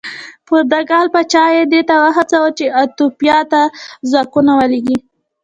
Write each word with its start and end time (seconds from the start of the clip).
پرتګال 0.47 1.05
پاچا 1.13 1.43
یې 1.55 1.63
دې 1.71 1.81
ته 1.87 1.95
وهڅاوه 2.03 2.49
چې 2.57 2.65
ایتوپیا 2.79 3.37
ته 3.51 3.61
ځواکونه 4.09 4.51
ولېږي. 4.59 4.97